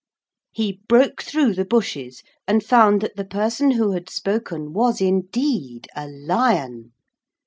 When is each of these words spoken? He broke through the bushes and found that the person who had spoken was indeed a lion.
He 0.51 0.81
broke 0.89 1.21
through 1.21 1.53
the 1.53 1.63
bushes 1.63 2.23
and 2.47 2.63
found 2.63 3.01
that 3.01 3.17
the 3.17 3.23
person 3.23 3.69
who 3.69 3.91
had 3.91 4.09
spoken 4.09 4.73
was 4.73 4.99
indeed 4.99 5.87
a 5.95 6.07
lion. 6.09 6.93